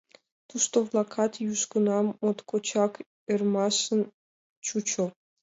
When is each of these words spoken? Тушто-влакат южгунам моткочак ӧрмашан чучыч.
Тушто-влакат 0.49 1.33
южгунам 1.49 2.07
моткочак 2.23 2.93
ӧрмашан 3.31 4.01
чучыч. 4.65 5.09